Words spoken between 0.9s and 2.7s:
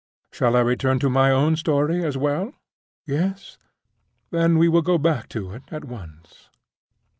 to my own story as well?